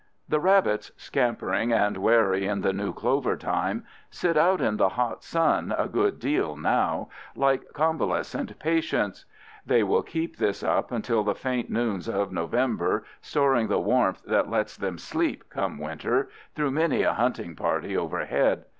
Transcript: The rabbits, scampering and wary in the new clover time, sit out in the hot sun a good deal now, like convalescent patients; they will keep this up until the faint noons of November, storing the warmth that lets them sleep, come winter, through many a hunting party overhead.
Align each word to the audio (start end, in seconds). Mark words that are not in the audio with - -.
The 0.27 0.39
rabbits, 0.39 0.91
scampering 0.97 1.71
and 1.71 1.97
wary 1.97 2.47
in 2.47 2.61
the 2.61 2.73
new 2.73 2.91
clover 2.91 3.37
time, 3.37 3.85
sit 4.09 4.35
out 4.35 4.59
in 4.59 4.77
the 4.77 4.89
hot 4.89 5.23
sun 5.23 5.75
a 5.77 5.87
good 5.87 6.17
deal 6.17 6.55
now, 6.57 7.09
like 7.35 7.71
convalescent 7.73 8.57
patients; 8.57 9.25
they 9.63 9.83
will 9.83 10.01
keep 10.01 10.37
this 10.37 10.63
up 10.63 10.91
until 10.91 11.23
the 11.23 11.35
faint 11.35 11.69
noons 11.69 12.07
of 12.09 12.31
November, 12.31 13.05
storing 13.21 13.67
the 13.67 13.77
warmth 13.79 14.23
that 14.25 14.49
lets 14.49 14.75
them 14.75 14.97
sleep, 14.97 15.43
come 15.51 15.77
winter, 15.77 16.31
through 16.55 16.71
many 16.71 17.03
a 17.03 17.13
hunting 17.13 17.55
party 17.55 17.95
overhead. 17.95 18.65